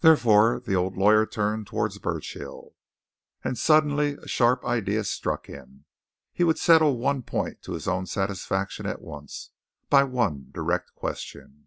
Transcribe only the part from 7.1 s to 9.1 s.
point to his own satisfaction at